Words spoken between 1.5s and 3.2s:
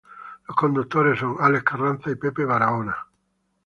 Carranza y Pepe Barahona.